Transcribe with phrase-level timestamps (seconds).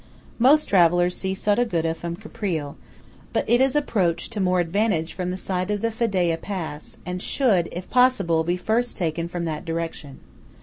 [0.39, 2.73] Most travellers see Sottoguda from Caprile;
[3.33, 7.21] but it is approached to more advantage from the side of the Fedaya pass, and
[7.21, 10.19] should, if possible, be first taken from that direction.